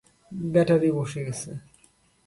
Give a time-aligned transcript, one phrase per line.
[0.53, 1.51] Battery বসে গেছে।